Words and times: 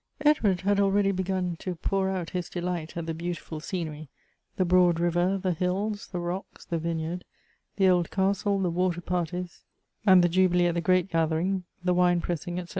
95 0.25 0.31
Edward 0.43 0.61
had 0.61 0.79
already 0.79 1.11
begun 1.11 1.55
to 1.59 1.75
pour 1.75 2.09
out 2.09 2.31
his 2.31 2.49
delight 2.49 2.97
at 2.97 3.05
the 3.05 3.13
beautiful 3.13 3.59
scenery, 3.59 4.09
the 4.55 4.65
broad 4.65 4.99
river, 4.99 5.37
the 5.37 5.53
hills, 5.53 6.07
the 6.07 6.17
rocks, 6.19 6.65
the 6.65 6.79
vineyard, 6.79 7.23
the 7.75 7.87
old 7.87 8.09
castle, 8.09 8.59
the 8.59 8.71
water 8.71 8.99
parties, 8.99 9.61
and 10.03 10.23
the 10.23 10.27
jubilee 10.29 10.65
at 10.65 10.73
the 10.73 10.81
grape 10.81 11.11
gathering, 11.11 11.65
the 11.83 11.93
wine 11.93 12.19
pressing, 12.19 12.57
etc. 12.57 12.69